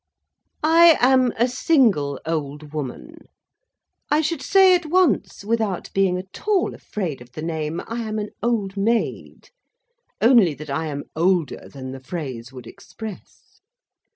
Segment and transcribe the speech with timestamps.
[0.63, 3.27] I am a single old woman.
[4.09, 8.17] I should say at once, without being at all afraid of the name, I am
[8.17, 9.51] an old maid;
[10.19, 13.61] only that I am older than the phrase would express.